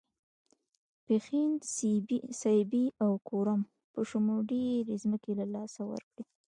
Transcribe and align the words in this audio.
پښین، 1.05 1.51
سیبۍ 2.41 2.85
او 3.03 3.11
کورم 3.29 3.61
په 3.93 3.99
شمول 4.09 4.39
ډېرې 4.49 4.95
ځمکې 5.03 5.31
له 5.39 5.45
لاسه 5.53 5.81
ورکړې. 5.91 6.23